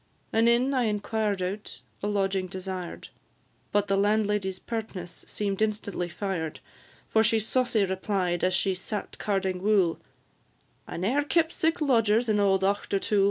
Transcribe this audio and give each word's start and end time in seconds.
An 0.33 0.47
inn 0.47 0.73
I 0.73 0.85
inquired 0.85 1.43
out, 1.43 1.79
a 2.01 2.07
lodging 2.07 2.47
desired, 2.47 3.09
But 3.71 3.87
the 3.87 3.95
landlady's 3.95 4.57
pertness 4.57 5.23
seem'd 5.27 5.61
instantly 5.61 6.09
fired; 6.09 6.59
For 7.07 7.23
she 7.23 7.37
saucy 7.39 7.85
replied, 7.85 8.43
as 8.43 8.55
she 8.55 8.73
sat 8.73 9.19
carding 9.19 9.61
wool, 9.61 9.99
"I 10.87 10.97
ne'er 10.97 11.21
kept 11.23 11.53
sic 11.53 11.81
lodgers 11.81 12.29
in 12.29 12.39
auld 12.39 12.63
Auchtertool." 12.63 13.19